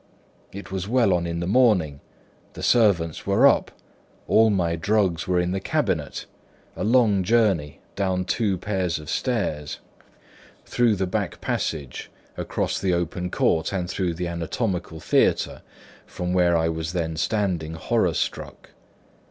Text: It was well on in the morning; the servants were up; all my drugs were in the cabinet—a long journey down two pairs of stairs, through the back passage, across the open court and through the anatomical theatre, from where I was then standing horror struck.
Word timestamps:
It 0.51 0.71
was 0.71 0.87
well 0.87 1.13
on 1.13 1.27
in 1.27 1.41
the 1.41 1.45
morning; 1.45 1.99
the 2.53 2.63
servants 2.63 3.27
were 3.27 3.45
up; 3.45 3.69
all 4.27 4.49
my 4.49 4.75
drugs 4.75 5.27
were 5.27 5.39
in 5.39 5.51
the 5.51 5.59
cabinet—a 5.59 6.83
long 6.83 7.21
journey 7.21 7.81
down 7.95 8.25
two 8.25 8.57
pairs 8.57 8.97
of 8.97 9.11
stairs, 9.11 9.77
through 10.65 10.95
the 10.95 11.05
back 11.05 11.39
passage, 11.39 12.09
across 12.35 12.79
the 12.79 12.95
open 12.95 13.29
court 13.29 13.71
and 13.71 13.87
through 13.87 14.15
the 14.15 14.25
anatomical 14.27 14.99
theatre, 14.99 15.61
from 16.07 16.33
where 16.33 16.57
I 16.57 16.67
was 16.67 16.93
then 16.93 17.15
standing 17.15 17.75
horror 17.75 18.15
struck. 18.15 18.71